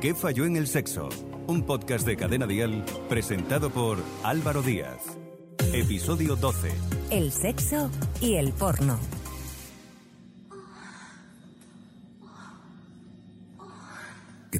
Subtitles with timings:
[0.00, 1.10] ¿Qué falló en el sexo?
[1.46, 5.18] Un podcast de Cadena Dial presentado por Álvaro Díaz.
[5.74, 6.70] Episodio 12.
[7.10, 8.98] El sexo y el porno.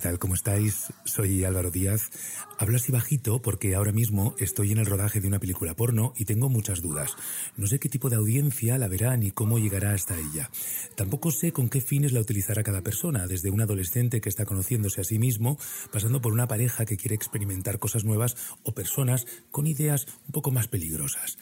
[0.01, 0.19] ¿Qué tal?
[0.19, 0.95] ¿Cómo estáis?
[1.05, 2.09] Soy Álvaro Díaz.
[2.57, 6.25] Hablo así bajito porque ahora mismo estoy en el rodaje de una película porno y
[6.25, 7.17] tengo muchas dudas.
[7.59, 10.51] No sé qué tipo de audiencia la verá ni cómo llegará hasta ella.
[10.97, 15.03] Tampoco sé con qué fines la utilizará cada persona, desde un adolescente que está conociéndose
[15.03, 15.59] a sí mismo,
[15.93, 20.51] pasando por una pareja que quiere experimentar cosas nuevas o personas con ideas un poco
[20.51, 21.37] más peligrosas.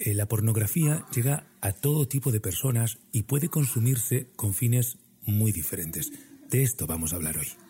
[0.00, 5.52] Eh, la pornografía llega a todo tipo de personas y puede consumirse con fines muy
[5.52, 6.10] diferentes.
[6.50, 7.63] De esto vamos a hablar hoy.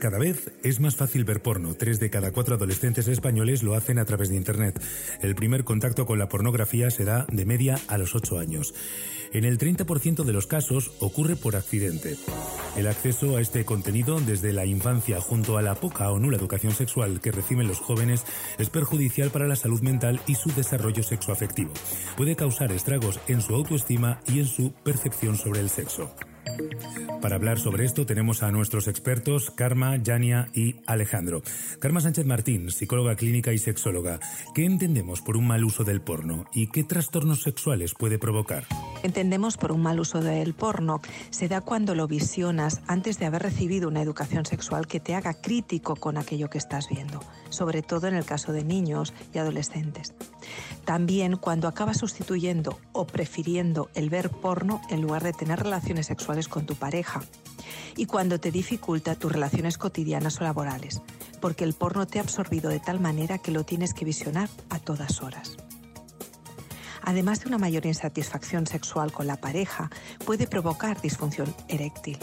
[0.00, 1.74] Cada vez es más fácil ver porno.
[1.74, 4.82] Tres de cada cuatro adolescentes españoles lo hacen a través de Internet.
[5.20, 8.72] El primer contacto con la pornografía se da de media a los ocho años.
[9.34, 12.16] En el 30% de los casos ocurre por accidente.
[12.78, 16.72] El acceso a este contenido desde la infancia junto a la poca o nula educación
[16.72, 18.24] sexual que reciben los jóvenes
[18.58, 21.74] es perjudicial para la salud mental y su desarrollo sexoafectivo.
[22.16, 26.10] Puede causar estragos en su autoestima y en su percepción sobre el sexo.
[27.20, 31.42] Para hablar sobre esto tenemos a nuestros expertos Karma, Yania y Alejandro.
[31.78, 34.20] Karma Sánchez Martín, psicóloga clínica y sexóloga.
[34.54, 38.64] ¿Qué entendemos por un mal uso del porno y qué trastornos sexuales puede provocar?
[39.02, 43.42] Entendemos por un mal uso del porno se da cuando lo visionas antes de haber
[43.42, 47.20] recibido una educación sexual que te haga crítico con aquello que estás viendo,
[47.50, 50.14] sobre todo en el caso de niños y adolescentes.
[50.84, 56.48] También cuando acabas sustituyendo o prefiriendo el ver porno en lugar de tener relaciones sexuales
[56.48, 57.22] con tu pareja.
[57.96, 61.02] Y cuando te dificulta tus relaciones cotidianas o laborales,
[61.40, 64.78] porque el porno te ha absorbido de tal manera que lo tienes que visionar a
[64.78, 65.56] todas horas.
[67.02, 69.90] Además de una mayor insatisfacción sexual con la pareja,
[70.24, 72.18] puede provocar disfunción eréctil.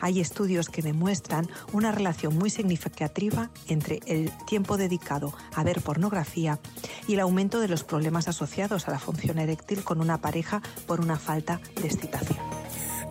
[0.00, 6.58] Hay estudios que demuestran una relación muy significativa entre el tiempo dedicado a ver pornografía
[7.06, 11.00] y el aumento de los problemas asociados a la función eréctil con una pareja por
[11.00, 12.59] una falta de excitación.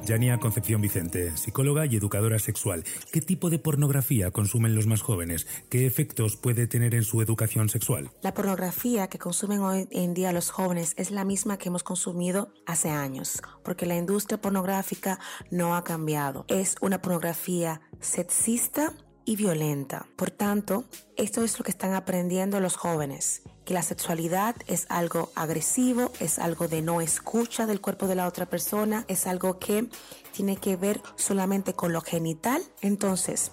[0.09, 2.83] Yania Concepción Vicente, psicóloga y educadora sexual.
[3.11, 5.45] ¿Qué tipo de pornografía consumen los más jóvenes?
[5.69, 8.09] ¿Qué efectos puede tener en su educación sexual?
[8.23, 12.51] La pornografía que consumen hoy en día los jóvenes es la misma que hemos consumido
[12.65, 15.19] hace años, porque la industria pornográfica
[15.51, 16.43] no ha cambiado.
[16.47, 18.95] Es una pornografía sexista
[19.29, 20.07] y violenta.
[20.15, 20.85] Por tanto,
[21.15, 26.39] esto es lo que están aprendiendo los jóvenes, que la sexualidad es algo agresivo, es
[26.39, 29.87] algo de no escucha del cuerpo de la otra persona, es algo que
[30.31, 32.63] tiene que ver solamente con lo genital.
[32.81, 33.51] Entonces,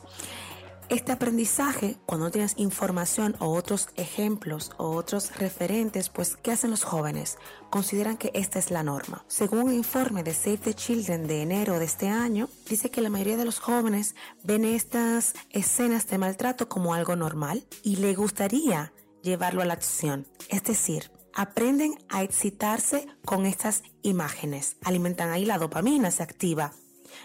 [0.88, 6.84] este aprendizaje, cuando tienes información o otros ejemplos o otros referentes, pues ¿qué hacen los
[6.84, 7.38] jóvenes?
[7.70, 9.24] Consideran que esta es la norma.
[9.26, 13.10] Según un informe de Save the Children de enero de este año, dice que la
[13.10, 18.92] mayoría de los jóvenes ven estas escenas de maltrato como algo normal y le gustaría
[19.22, 20.26] llevarlo a la acción.
[20.48, 24.76] Es decir, aprenden a excitarse con estas imágenes.
[24.84, 26.72] Alimentan ahí la dopamina, se activa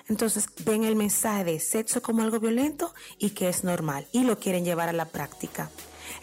[0.07, 4.39] entonces ven el mensaje de sexo como algo violento y que es normal y lo
[4.39, 5.69] quieren llevar a la práctica.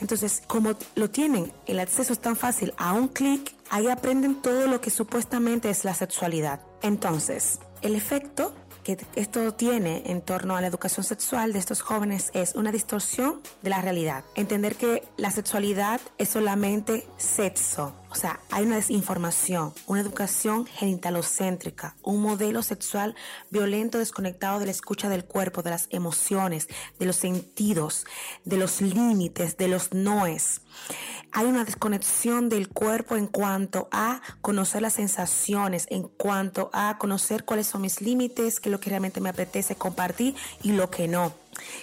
[0.01, 4.67] Entonces, como lo tienen, el acceso es tan fácil a un clic, ahí aprenden todo
[4.67, 6.61] lo que supuestamente es la sexualidad.
[6.83, 12.31] Entonces, el efecto que esto tiene en torno a la educación sexual de estos jóvenes
[12.33, 14.25] es una distorsión de la realidad.
[14.35, 17.95] Entender que la sexualidad es solamente sexo.
[18.11, 23.15] O sea, hay una desinformación, una educación genitalocéntrica, un modelo sexual
[23.51, 26.69] violento desconectado de la escucha del cuerpo, de las emociones,
[26.99, 28.07] de los sentidos,
[28.45, 30.63] de los límites, de los noes.
[31.33, 37.45] Hay una desconexión del cuerpo en cuanto a conocer las sensaciones, en cuanto a conocer
[37.45, 41.09] cuáles son mis límites, qué es lo que realmente me apetece compartir y lo que
[41.09, 41.35] no.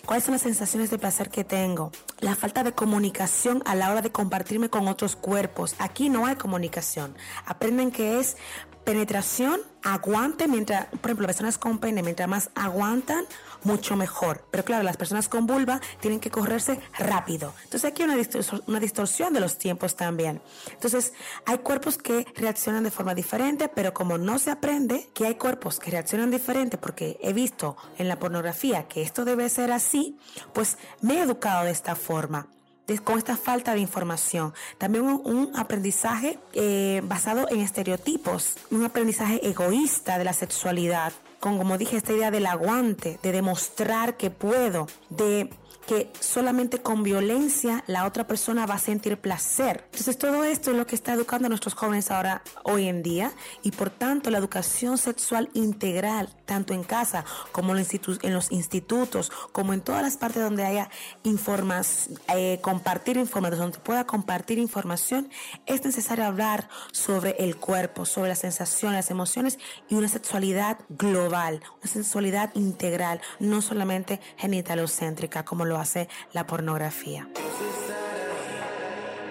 [0.06, 1.92] ¿Cuáles son las sensaciones de placer que tengo?
[2.20, 5.76] La falta de comunicación a la hora de compartirme con otros cuerpos.
[5.80, 7.16] Aquí no hay comunicación.
[7.46, 8.38] Aprenden que es
[8.86, 13.26] penetración, aguante, mientras, por ejemplo, personas con pene, mientras más aguantan,
[13.64, 14.46] mucho mejor.
[14.52, 17.54] Pero claro, las personas con vulva tienen que correrse rápido.
[17.64, 18.24] Entonces aquí hay una,
[18.68, 20.42] una distorsión de los tiempos también.
[20.72, 21.14] Entonces
[21.46, 25.80] hay cuerpos que reaccionan de forma diferente, pero como no se aprende que hay cuerpos
[25.80, 30.18] que reaccionan diferente, porque he visto en la pornografía que esto debe ser así,
[30.54, 32.48] pues me he educado de esta forma
[33.04, 34.54] con esta falta de información.
[34.78, 41.78] También un, aprendizaje eh, basado en estereotipos, un aprendizaje egoísta de la sexualidad, con como
[41.78, 45.50] dije esta idea del aguante, de demostrar que puedo, de
[45.88, 49.84] que solamente con violencia la otra persona va a sentir placer.
[49.86, 53.32] Entonces todo esto es lo que está educando a nuestros jóvenes ahora, hoy en día,
[53.64, 59.74] y por tanto la educación sexual integral, tanto en casa como en los institutos, como
[59.74, 60.90] en todas las partes donde haya
[61.24, 65.30] información, eh, compartir información, donde pueda compartir información,
[65.66, 69.60] es necesario hablar sobre el cuerpo, sobre las sensaciones, las emociones
[69.90, 77.30] y una sexualidad global, una sexualidad integral, no solamente genitalocéntrica como lo hace la pornografía.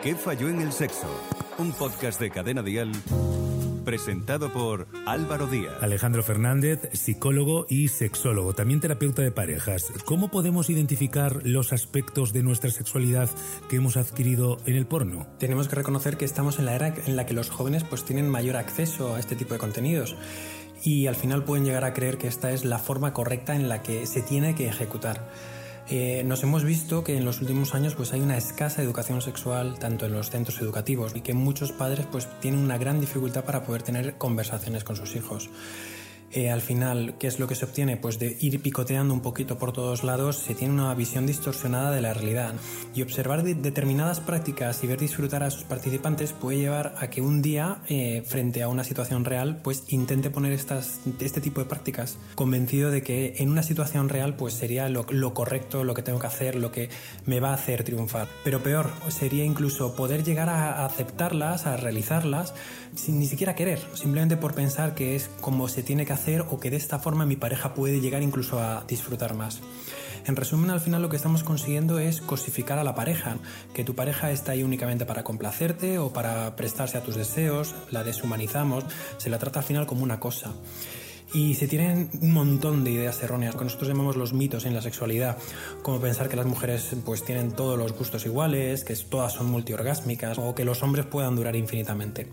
[0.03, 1.09] ¿Qué falló en el sexo?
[1.59, 2.93] Un podcast de Cadena Dial
[3.85, 5.75] presentado por Álvaro Díaz.
[5.81, 9.93] Alejandro Fernández, psicólogo y sexólogo, también terapeuta de parejas.
[10.05, 13.29] ¿Cómo podemos identificar los aspectos de nuestra sexualidad
[13.69, 15.27] que hemos adquirido en el porno?
[15.39, 18.29] Tenemos que reconocer que estamos en la era en la que los jóvenes pues tienen
[18.29, 20.17] mayor acceso a este tipo de contenidos
[20.83, 23.83] y al final pueden llegar a creer que esta es la forma correcta en la
[23.83, 25.31] que se tiene que ejecutar.
[25.89, 29.79] Eh, nos hemos visto que en los últimos años pues hay una escasa educación sexual
[29.79, 33.65] tanto en los centros educativos y que muchos padres pues tienen una gran dificultad para
[33.65, 35.51] poder tener conversaciones con sus hijos.
[36.33, 37.97] Eh, al final, ¿qué es lo que se obtiene?
[37.97, 42.01] Pues de ir picoteando un poquito por todos lados, se tiene una visión distorsionada de
[42.01, 42.55] la realidad.
[42.95, 47.41] Y observar determinadas prácticas y ver disfrutar a sus participantes puede llevar a que un
[47.41, 52.19] día, eh, frente a una situación real, pues intente poner estas, este tipo de prácticas,
[52.35, 56.19] convencido de que en una situación real, pues sería lo, lo correcto, lo que tengo
[56.19, 56.89] que hacer, lo que
[57.27, 58.27] me va a hacer triunfar.
[58.43, 62.55] Pero peor, sería incluso poder llegar a aceptarlas, a realizarlas,
[62.95, 66.61] sin ni siquiera querer, simplemente por pensar que es como se tiene que hacer o
[66.61, 69.61] que de esta forma mi pareja puede llegar incluso a disfrutar más.
[70.27, 73.37] En resumen, al final lo que estamos consiguiendo es cosificar a la pareja,
[73.75, 78.05] que tu pareja está ahí únicamente para complacerte o para prestarse a tus deseos, la
[78.05, 78.85] deshumanizamos,
[79.19, 80.53] se la trata al final como una cosa.
[81.35, 84.81] Y se tienen un montón de ideas erróneas, que nosotros llamamos los mitos en la
[84.81, 85.37] sexualidad,
[85.83, 90.39] como pensar que las mujeres pues tienen todos los gustos iguales, que todas son multiorgásmicas
[90.39, 92.29] o que los hombres puedan durar infinitamente.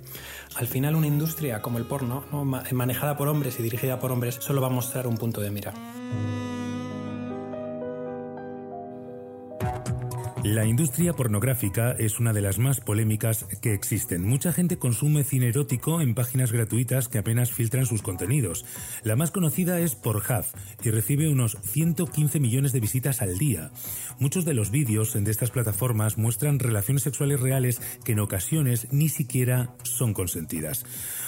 [0.56, 2.24] Al final una industria como el porno,
[2.72, 5.74] manejada por hombres y dirigida por hombres, solo va a mostrar un punto de mira.
[10.44, 14.28] La industria pornográfica es una de las más polémicas que existen.
[14.28, 18.66] Mucha gente consume cine erótico en páginas gratuitas que apenas filtran sus contenidos.
[19.04, 20.46] La más conocida es Pornhub
[20.84, 23.70] y recibe unos 115 millones de visitas al día.
[24.18, 29.10] Muchos de los vídeos de estas plataformas muestran relaciones sexuales reales que en ocasiones ni
[29.10, 30.86] siquiera son consentidas.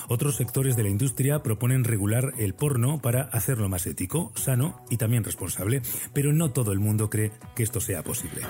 [0.07, 4.97] Otros sectores de la industria proponen regular el porno para hacerlo más ético, sano y
[4.97, 5.83] también responsable,
[6.13, 8.41] pero no todo el mundo cree que esto sea posible.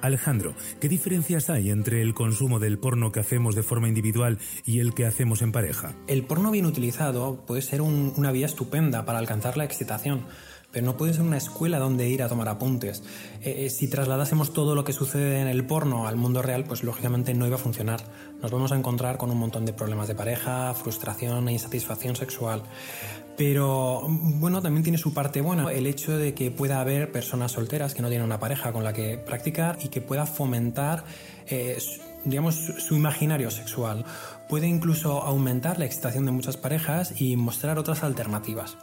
[0.00, 4.80] Alejandro, ¿qué diferencias hay entre el consumo del porno que hacemos de forma individual y
[4.80, 5.94] el que hacemos en pareja?
[6.06, 10.24] El porno bien utilizado puede ser una vía estupenda para alcanzar la excitación,
[10.70, 13.02] pero no puede ser una escuela donde ir a tomar apuntes.
[13.42, 16.82] Eh, eh, si trasladásemos todo lo que sucede en el porno al mundo real, pues
[16.82, 18.00] lógicamente no iba a funcionar.
[18.42, 22.62] Nos vamos a encontrar con un montón de problemas de pareja, frustración e insatisfacción sexual.
[23.38, 27.94] Pero bueno, también tiene su parte buena, el hecho de que pueda haber personas solteras
[27.94, 31.04] que no tienen una pareja con la que practicar y que pueda fomentar,
[31.46, 31.78] eh,
[32.24, 34.04] digamos, su imaginario sexual.
[34.48, 38.78] Puede incluso aumentar la excitación de muchas parejas y mostrar otras alternativas.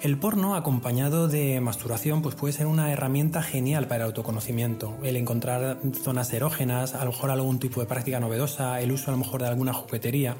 [0.00, 5.16] El porno acompañado de masturbación pues puede ser una herramienta genial para el autoconocimiento, el
[5.16, 9.18] encontrar zonas erógenas, a lo mejor algún tipo de práctica novedosa, el uso a lo
[9.18, 10.36] mejor de alguna juguetería.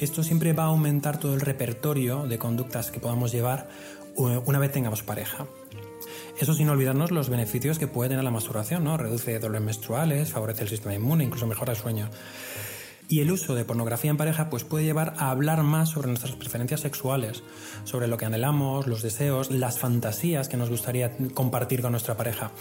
[0.00, 3.68] Esto siempre va a aumentar todo el repertorio de conductas que podamos llevar
[4.16, 5.46] una vez tengamos pareja.
[6.38, 8.96] Eso sin olvidarnos los beneficios que puede tener la masturbación, ¿no?
[8.96, 12.10] Reduce dolores menstruales, favorece el sistema inmune, incluso mejora el sueño.
[13.10, 16.36] Y el uso de pornografía en pareja pues puede llevar a hablar más sobre nuestras
[16.36, 17.42] preferencias sexuales,
[17.82, 22.52] sobre lo que anhelamos, los deseos, las fantasías que nos gustaría compartir con nuestra pareja.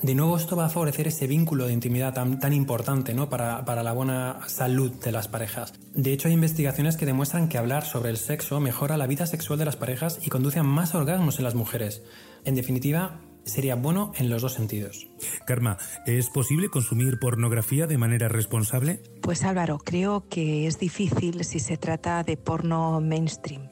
[0.00, 3.28] De nuevo, esto va a favorecer ese vínculo de intimidad tan, tan importante ¿no?
[3.28, 5.72] para, para la buena salud de las parejas.
[5.92, 9.58] De hecho, hay investigaciones que demuestran que hablar sobre el sexo mejora la vida sexual
[9.58, 12.02] de las parejas y conduce a más orgasmos en las mujeres.
[12.44, 15.08] En definitiva, sería bueno en los dos sentidos.
[15.46, 19.02] Karma, ¿es posible consumir pornografía de manera responsable?
[19.22, 23.70] Pues Álvaro, creo que es difícil si se trata de porno mainstream,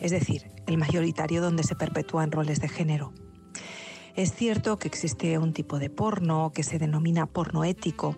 [0.00, 3.12] es decir, el mayoritario donde se perpetúan roles de género.
[4.14, 8.16] Es cierto que existe un tipo de porno que se denomina porno ético,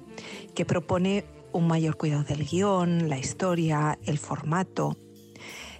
[0.54, 4.96] que propone un mayor cuidado del guion, la historia, el formato,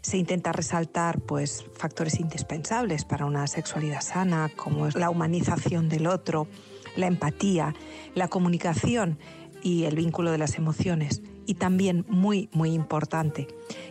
[0.02, 6.06] se intenta resaltar pues, factores indispensables para una sexualidad sana, como es la humanización del
[6.06, 6.48] otro,
[6.96, 7.74] la empatía,
[8.14, 9.18] la comunicación
[9.62, 11.22] y el vínculo de las emociones.
[11.46, 13.48] Y también, muy, muy importante,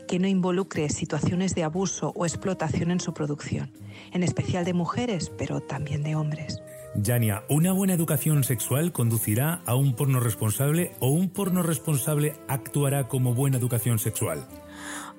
[0.08, 3.72] que no involucre situaciones de abuso o explotación en su producción,
[4.12, 6.62] en especial de mujeres, pero también de hombres.
[6.96, 13.08] Yania, ¿una buena educación sexual conducirá a un porno responsable o un porno responsable actuará
[13.08, 14.48] como buena educación sexual?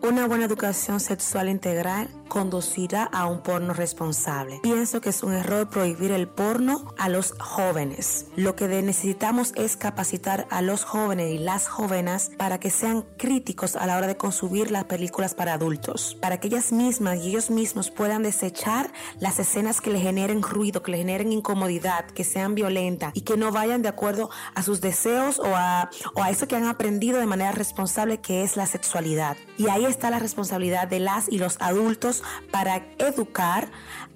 [0.00, 4.60] Una buena educación sexual integral conducirá a un porno responsable.
[4.62, 8.26] Pienso que es un error prohibir el porno a los jóvenes.
[8.36, 13.74] Lo que necesitamos es capacitar a los jóvenes y las jóvenes para que sean críticos
[13.74, 17.50] a la hora de consumir las películas para adultos, para que ellas mismas y ellos
[17.50, 22.54] mismos puedan desechar las escenas que le generen ruido, que le generen incomodidad, que sean
[22.54, 26.46] violentas y que no vayan de acuerdo a sus deseos o a, o a eso
[26.46, 29.36] que han aprendido de manera responsable que es la sexualidad.
[29.58, 33.70] Y ahí está la responsabilidad de las y los adultos para educar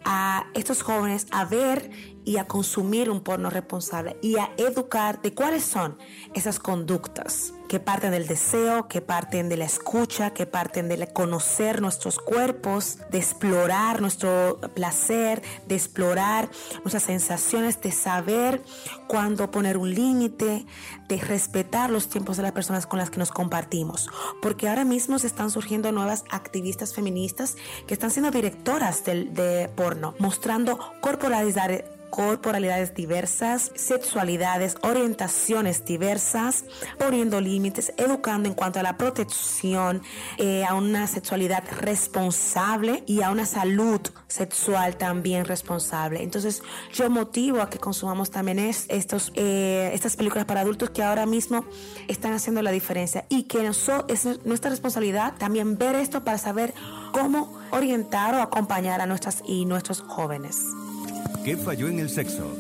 [0.05, 1.91] a estos jóvenes a ver
[2.25, 5.99] y a consumir un porno responsable y a educar de cuáles son
[6.35, 11.81] esas conductas que parten del deseo, que parten de la escucha, que parten de conocer
[11.81, 16.51] nuestros cuerpos, de explorar nuestro placer, de explorar
[16.83, 18.63] nuestras sensaciones, de saber
[19.07, 20.67] cuándo poner un límite,
[21.09, 24.11] de respetar los tiempos de las personas con las que nos compartimos.
[24.43, 29.71] Porque ahora mismo se están surgiendo nuevas activistas feministas que están siendo directoras de, de
[29.71, 36.67] porno, mostrando corporalidades corporalidades diversas, sexualidades, orientaciones diversas,
[36.99, 40.03] poniendo límites, educando en cuanto a la protección,
[40.37, 46.23] eh, a una sexualidad responsable y a una salud sexual también responsable.
[46.23, 51.25] Entonces yo motivo a que consumamos también estos, eh, estas películas para adultos que ahora
[51.25, 51.65] mismo
[52.09, 56.75] están haciendo la diferencia y que es nuestra responsabilidad también ver esto para saber
[57.13, 60.59] cómo orientar o acompañar a nuestras y nuestros jóvenes.
[61.45, 62.57] ¿Qué falló en el sexo?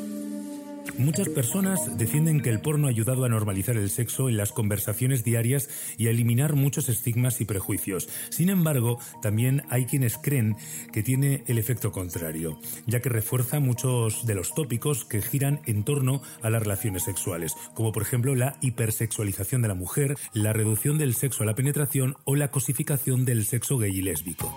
[0.98, 5.22] Muchas personas defienden que el porno ha ayudado a normalizar el sexo en las conversaciones
[5.22, 8.08] diarias y a eliminar muchos estigmas y prejuicios.
[8.30, 10.56] Sin embargo, también hay quienes creen
[10.92, 15.84] que tiene el efecto contrario, ya que refuerza muchos de los tópicos que giran en
[15.84, 20.98] torno a las relaciones sexuales, como por ejemplo la hipersexualización de la mujer, la reducción
[20.98, 24.52] del sexo a la penetración o la cosificación del sexo gay y lésbico.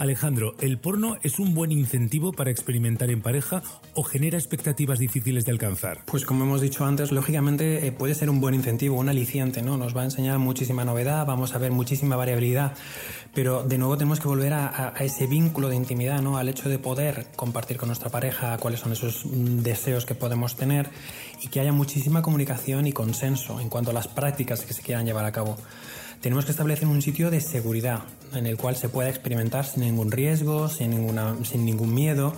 [0.00, 5.44] Alejandro, ¿el porno es un buen incentivo para experimentar en pareja o genera expectativas difíciles
[5.44, 6.06] de alcanzar?
[6.06, 9.76] Pues como hemos dicho antes, lógicamente eh, puede ser un buen incentivo, un aliciente, ¿no?
[9.76, 12.72] Nos va a enseñar muchísima novedad, vamos a ver muchísima variabilidad,
[13.34, 16.38] pero de nuevo tenemos que volver a, a ese vínculo de intimidad, ¿no?
[16.38, 20.56] Al hecho de poder compartir con nuestra pareja cuáles son esos mm, deseos que podemos
[20.56, 20.88] tener
[21.42, 25.04] y que haya muchísima comunicación y consenso en cuanto a las prácticas que se quieran
[25.04, 25.58] llevar a cabo
[26.20, 28.00] tenemos que establecer un sitio de seguridad
[28.34, 32.34] en el cual se pueda experimentar sin ningún riesgo, sin, ninguna, sin ningún miedo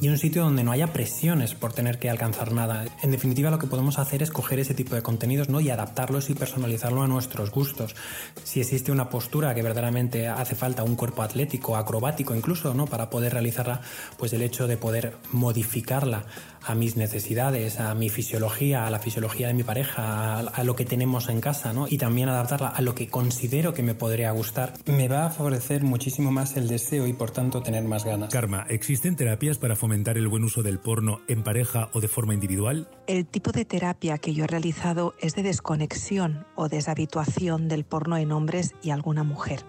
[0.00, 2.84] y un sitio donde no haya presiones por tener que alcanzar nada.
[3.02, 5.60] En definitiva, lo que podemos hacer es coger ese tipo de contenidos ¿no?
[5.60, 7.94] y adaptarlos y personalizarlo a nuestros gustos.
[8.42, 12.86] Si existe una postura que verdaderamente hace falta un cuerpo atlético, acrobático incluso, ¿no?
[12.86, 13.80] para poder realizarla,
[14.18, 16.24] pues el hecho de poder modificarla
[16.64, 20.84] a mis necesidades, a mi fisiología, a la fisiología de mi pareja, a, lo que
[20.84, 21.86] tenemos en casa, ¿no?
[21.88, 25.82] Y también adaptarla a lo que considero que me podría gustar, me va a favorecer
[25.82, 28.32] muchísimo más el deseo y por tanto tener más ganas.
[28.32, 32.34] Karma, ¿existen terapias para fomentar el buen uso del porno en pareja o de forma
[32.34, 32.88] individual?
[33.06, 38.16] El tipo de terapia que yo he realizado es de desconexión o deshabituación del porno
[38.16, 39.64] en hombres y alguna mujer.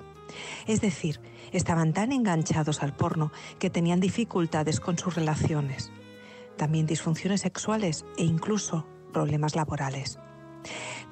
[0.67, 1.19] Es decir,
[1.51, 5.91] estaban tan enganchados al porno que tenían dificultades con sus relaciones,
[6.57, 10.19] también disfunciones sexuales e incluso problemas laborales.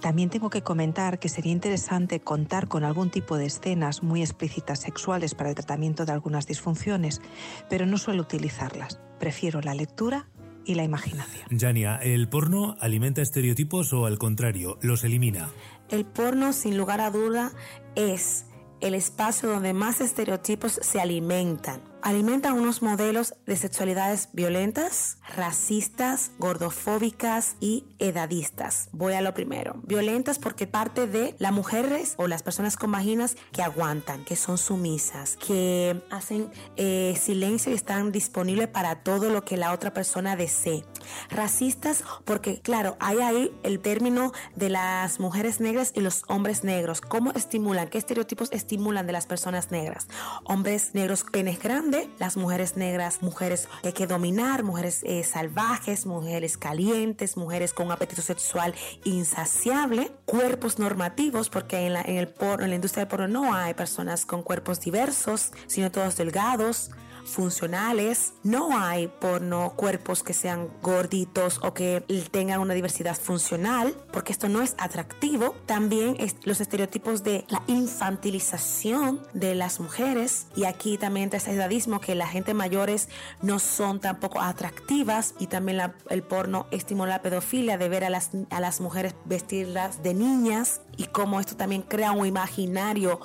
[0.02, 4.80] También tengo que comentar que sería interesante contar con algún tipo de escenas muy explícitas
[4.80, 7.22] sexuales para el tratamiento de algunas disfunciones,
[7.70, 9.00] pero no suelo utilizarlas.
[9.20, 10.28] Prefiero la lectura
[10.66, 11.46] y la imaginación.
[11.50, 15.50] Yania, ¿el porno alimenta estereotipos o al contrario, los elimina?
[15.90, 17.52] El porno, sin lugar a duda,
[17.96, 18.48] es
[18.82, 27.56] el espacio donde más estereotipos se alimentan alimentan unos modelos de sexualidades violentas, racistas, gordofóbicas
[27.62, 28.90] y edadistas.
[28.92, 29.76] Voy a lo primero.
[29.84, 34.58] Violentas porque parte de las mujeres o las personas con vaginas que aguantan, que son
[34.58, 40.36] sumisas, que hacen eh, silencio y están disponibles para todo lo que la otra persona
[40.36, 40.84] desee.
[41.30, 47.00] Racistas porque, claro, hay ahí el término de las mujeres negras y los hombres negros.
[47.00, 47.88] ¿Cómo estimulan?
[47.88, 50.08] ¿Qué estereotipos estimulan de las personas negras?
[50.44, 56.06] Hombres negros penes grandes las mujeres negras, mujeres que hay que dominar, mujeres eh, salvajes,
[56.06, 58.74] mujeres calientes, mujeres con un apetito sexual
[59.04, 63.74] insaciable, cuerpos normativos, porque en la, en el en la industria del porno no hay
[63.74, 66.92] personas con cuerpos diversos, sino todos delgados,
[67.26, 68.34] funcionales.
[68.44, 74.50] No hay porno cuerpos que sean gorditos o que tengan una diversidad funcional, porque esto
[74.50, 75.56] no es atractivo.
[75.66, 82.00] También los estereotipos de la infantilización de las mujeres y aquí también está ese edadismo
[82.00, 83.10] que la gente mayores
[83.42, 88.32] no son tampoco atractivas y también el porno estimula la pedofilia de ver a las,
[88.50, 93.20] a las mujeres vestirlas de niñas y cómo esto también crea un imaginario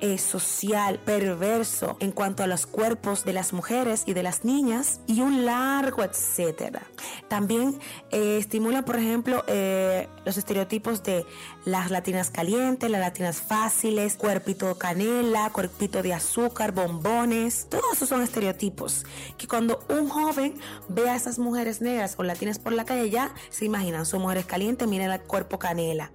[0.00, 5.00] eh, social perverso en cuanto a los cuerpos de las mujeres y de las niñas
[5.06, 6.82] y un largo etcétera.
[7.28, 7.78] También
[8.10, 11.26] eh, estimula, por ejemplo, eh, los estereotipos de
[11.64, 17.66] las latinas calientes, las latinas fáciles, cuerpito canela, cuerpito de azúcar, bombones.
[17.68, 19.04] Todos esos son estereotipos
[19.36, 20.54] que cuando un joven
[20.88, 24.46] ve a esas mujeres negras o latinas por la calle ya se imaginan, son mujeres
[24.46, 26.10] calientes, miren el cuerpo canela.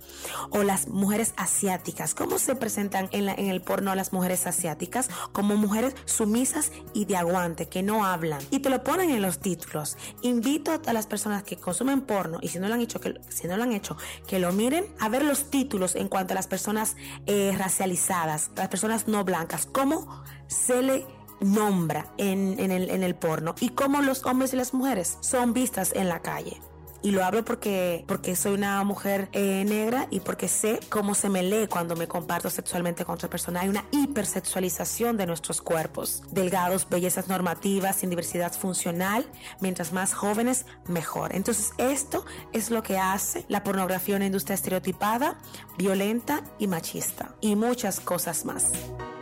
[0.49, 5.09] O las mujeres asiáticas, ¿cómo se presentan en, en el porno a las mujeres asiáticas?
[5.31, 8.41] Como mujeres sumisas y de aguante, que no hablan.
[8.51, 9.97] Y te lo ponen en los títulos.
[10.21, 13.47] Invito a las personas que consumen porno y si no lo han hecho, que, si
[13.47, 13.97] no lo han hecho,
[14.27, 16.95] que lo miren a ver los títulos en cuanto a las personas
[17.25, 21.05] eh, racializadas, las personas no blancas, cómo se le
[21.41, 25.93] nombra en, el, en el porno y cómo los hombres y las mujeres son vistas
[25.95, 26.59] en la calle.
[27.01, 31.29] Y lo hablo porque, porque soy una mujer eh, negra y porque sé cómo se
[31.29, 33.61] me lee cuando me comparto sexualmente con otra persona.
[33.61, 36.23] Hay una hipersexualización de nuestros cuerpos.
[36.31, 39.25] Delgados, bellezas normativas, sin diversidad funcional.
[39.61, 41.33] Mientras más jóvenes, mejor.
[41.35, 45.37] Entonces esto es lo que hace la pornografía una industria estereotipada,
[45.77, 47.35] violenta y machista.
[47.41, 48.71] Y muchas cosas más.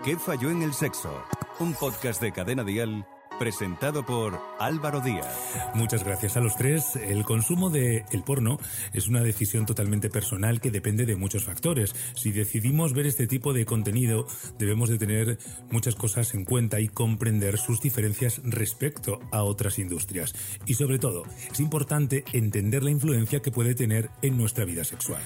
[0.03, 1.12] ¿Qué falló en el sexo?
[1.60, 3.05] Un podcast de cadena dial
[3.38, 5.27] presentado por Álvaro Díaz.
[5.74, 6.96] Muchas gracias a los tres.
[6.96, 8.60] El consumo de el porno
[8.94, 11.96] es una decisión totalmente personal que depende de muchos factores.
[12.15, 14.27] Si decidimos ver este tipo de contenido,
[14.58, 15.38] debemos de tener
[15.70, 20.34] muchas cosas en cuenta y comprender sus diferencias respecto a otras industrias.
[20.65, 25.22] Y sobre todo, es importante entender la influencia que puede tener en nuestra vida sexual.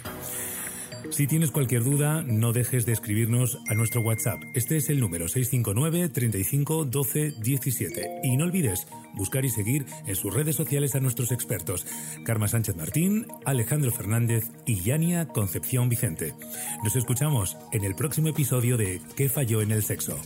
[1.09, 4.41] Si tienes cualquier duda, no dejes de escribirnos a nuestro WhatsApp.
[4.53, 8.21] Este es el número 659 35 12 17.
[8.23, 11.85] Y no olvides buscar y seguir en sus redes sociales a nuestros expertos,
[12.25, 16.33] Karma Sánchez Martín, Alejandro Fernández y Yania Concepción Vicente.
[16.83, 20.17] Nos escuchamos en el próximo episodio de ¿Qué falló en el sexo?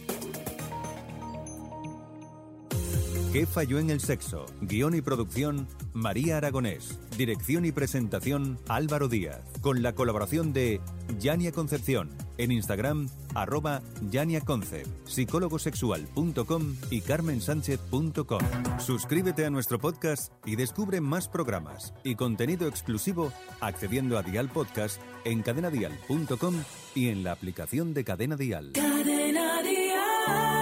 [3.36, 4.46] ¿Qué falló en el sexo?
[4.62, 6.98] Guión y producción, María Aragonés.
[7.18, 9.42] Dirección y presentación, Álvaro Díaz.
[9.60, 10.80] Con la colaboración de
[11.20, 12.12] Yania Concepción.
[12.38, 13.82] En Instagram, arroba
[14.46, 18.40] Concept, psicólogosexual.com y carmensánchez.com.
[18.80, 25.02] Suscríbete a nuestro podcast y descubre más programas y contenido exclusivo accediendo a Dial Podcast
[25.26, 26.56] en cadenadial.com
[26.96, 28.72] y en la aplicación de Cadena Dial.
[28.72, 30.55] Cadena Dial.